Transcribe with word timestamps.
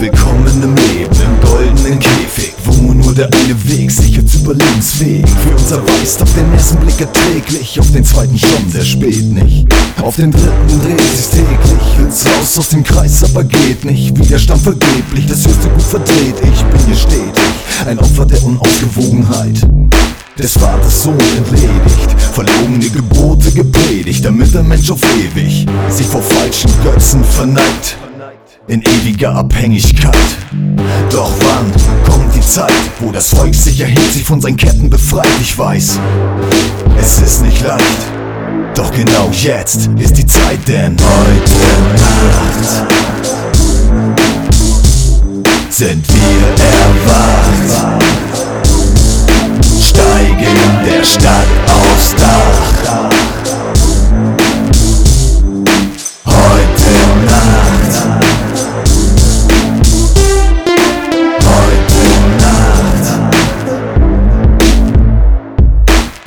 Willkommen 0.00 0.62
im 0.62 0.74
Leben, 0.76 1.14
im 1.20 1.46
goldenen 1.46 1.98
Käfig 1.98 2.54
Wo 2.64 2.94
nur 2.94 3.12
der 3.14 3.26
eine 3.26 3.68
Weg 3.68 3.90
sich 3.90 4.16
als 4.16 4.34
überlebensfähig 4.34 5.26
Für 5.28 5.54
uns 5.54 5.70
erweist 5.70 6.22
auf 6.22 6.32
den 6.32 6.50
ersten 6.54 6.78
Blick 6.78 6.98
erträglich 6.98 7.78
Auf 7.78 7.92
den 7.92 8.02
zweiten 8.02 8.38
schon, 8.38 8.72
der 8.72 8.82
spät 8.82 9.30
nicht 9.30 9.68
Auf 10.00 10.16
den 10.16 10.32
dritten 10.32 10.80
dreht 10.82 11.02
sich's 11.02 11.28
täglich 11.28 11.98
Will's 11.98 12.24
raus 12.24 12.58
aus 12.58 12.70
dem 12.70 12.82
Kreis, 12.82 13.22
aber 13.24 13.44
geht 13.44 13.84
nicht 13.84 14.18
Widerstand 14.18 14.62
vergeblich, 14.62 15.26
das 15.26 15.46
höchste 15.46 15.68
gut 15.68 15.82
verdreht 15.82 16.36
Ich 16.50 16.64
bin 16.64 16.80
hier 16.86 16.96
stetig, 16.96 17.44
ein 17.86 17.98
Opfer 17.98 18.24
der 18.24 18.42
Unausgewogenheit 18.42 19.60
des 20.38 20.54
Vaters 20.54 21.02
Sohn 21.02 21.18
entledigt. 21.36 22.18
Verlogene 22.32 22.88
Gebote 22.88 23.50
gepredigt, 23.52 24.24
damit 24.24 24.54
der 24.54 24.62
Mensch 24.62 24.90
auf 24.90 25.00
ewig 25.18 25.66
sich 25.90 26.06
vor 26.06 26.22
falschen 26.22 26.70
Götzen 26.82 27.22
verneigt 27.22 27.98
in 28.66 28.82
ewiger 28.82 29.34
Abhängigkeit. 29.34 30.16
Doch 31.10 31.32
wann 31.40 31.72
kommt 32.04 32.34
die 32.34 32.40
Zeit, 32.40 32.72
wo 33.00 33.10
das 33.10 33.30
Volk 33.30 33.54
sich 33.54 33.80
erhebt, 33.80 34.12
sich 34.12 34.24
von 34.24 34.40
seinen 34.40 34.56
Ketten 34.56 34.90
befreit? 34.90 35.28
Ich 35.40 35.58
weiß, 35.58 35.98
es 36.98 37.18
ist 37.20 37.42
nicht 37.42 37.62
leicht. 37.62 37.82
Doch 38.74 38.90
genau 38.92 39.30
jetzt 39.32 39.88
ist 39.98 40.16
die 40.16 40.26
Zeit, 40.26 40.58
denn 40.68 40.96
heute 40.98 41.52
Nacht 41.98 43.00
sind 45.70 46.09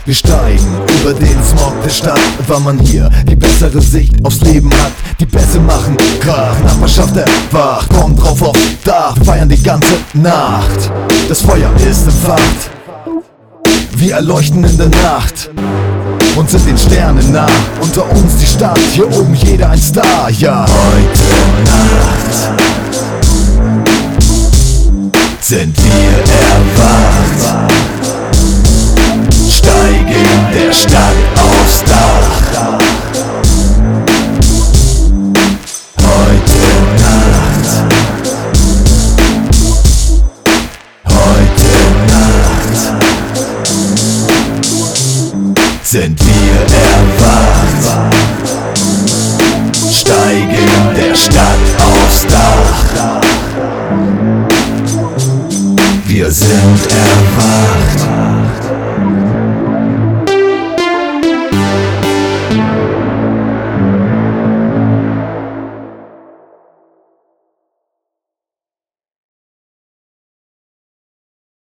Wir 0.05 0.15
steigen 0.15 0.67
über 0.99 1.13
den 1.13 1.41
Smog 1.41 1.81
der 1.81 1.89
Stadt, 1.89 2.19
weil 2.47 2.59
man 2.59 2.77
hier 2.77 3.09
die 3.25 3.37
bessere 3.37 3.79
Sicht 3.81 4.13
aufs 4.25 4.41
Leben 4.41 4.69
hat. 4.73 4.91
Die 5.17 5.25
Bässe 5.25 5.61
machen 5.61 5.95
Krach, 6.19 6.59
Nachbarschaft 6.61 7.15
erwacht, 7.15 7.89
kommt 7.89 8.21
drauf 8.21 8.41
aufs 8.41 8.59
Dach, 8.83 9.15
feiern 9.23 9.47
die 9.47 9.63
ganze 9.63 9.93
Nacht. 10.13 10.91
Das 11.29 11.41
Feuer 11.41 11.69
ist 11.89 12.03
entfacht, 12.03 12.69
wir 13.95 14.15
erleuchten 14.15 14.65
in 14.65 14.77
der 14.77 14.89
Nacht 14.89 15.49
und 16.35 16.49
sind 16.49 16.67
den 16.67 16.77
Sternen 16.77 17.31
nah. 17.31 17.47
Unter 17.79 18.03
uns 18.11 18.35
die 18.41 18.45
Stadt, 18.45 18.79
hier 18.91 19.07
oben 19.07 19.33
jeder 19.35 19.69
ein 19.69 19.81
Star, 19.81 20.29
ja. 20.31 20.65
Heute 20.65 21.23
Nacht 21.63 22.33
sind 25.39 25.77
wir 25.77 26.17
erwacht. 26.41 27.72
Stadt 30.83 31.15
aufs 31.37 31.83
Dach. 31.85 32.41
Heute 35.97 36.63
Nacht. 36.99 37.67
Heute 41.05 41.71
Nacht 42.11 42.81
sind 45.83 46.19
wir 46.19 46.59
erwacht. 46.91 48.13
Steigen 49.89 50.71
der 50.97 51.15
Stadt 51.15 51.65
aufs 51.79 52.27
Dach. 52.27 52.83
Wir 56.07 56.29
sind 56.29 56.87
erwacht. 56.89 57.42